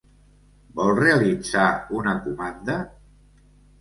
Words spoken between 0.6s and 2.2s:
Vol realitzar una